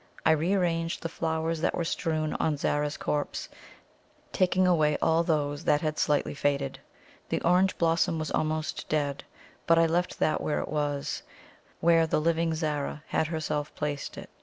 [0.25, 3.49] I re arranged the flowers that were strewn on Zara's corpse,
[4.31, 6.79] taking away all those that had slightly faded.
[7.29, 9.23] The orange blossom was almost dead,
[9.67, 11.21] but I left that where it was
[11.81, 14.31] where the living Zara had herself placed it.